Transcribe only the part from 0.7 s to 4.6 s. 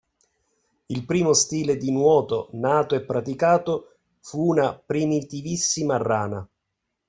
Il primo stile di nuoto “nato” e praticato fu